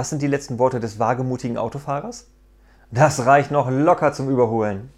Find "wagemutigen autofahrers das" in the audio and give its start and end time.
0.98-3.26